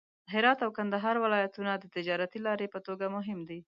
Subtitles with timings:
[0.33, 3.59] هرات او کندهار ولایتونه د تجارتي لارې په توګه مهم دي.